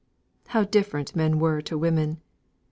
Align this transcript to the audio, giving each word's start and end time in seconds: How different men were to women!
How 0.47 0.63
different 0.63 1.15
men 1.15 1.37
were 1.37 1.61
to 1.61 1.77
women! 1.77 2.23